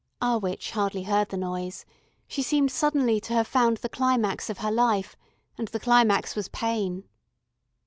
Our 0.19 0.39
witch 0.39 0.71
hardly 0.71 1.03
heard 1.03 1.29
the 1.29 1.37
noise; 1.37 1.85
she 2.27 2.41
seemed 2.41 2.71
suddenly 2.71 3.21
to 3.21 3.33
have 3.35 3.45
found 3.45 3.77
the 3.77 3.87
climax 3.87 4.49
of 4.49 4.57
her 4.57 4.71
life, 4.71 5.15
and 5.59 5.67
the 5.67 5.79
climax 5.79 6.35
was 6.35 6.47
pain. 6.47 7.03